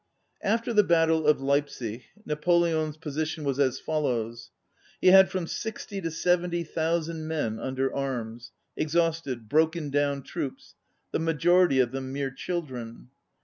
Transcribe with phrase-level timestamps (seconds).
[0.41, 4.49] After the battle of Leipzig, Na poleon's position was as follows:
[4.99, 10.23] He had from sixty to seventy thou sand men under arms, ŌĆö exhausted, broken down
[10.23, 10.73] troops,
[11.11, 13.11] the majority of them mere children.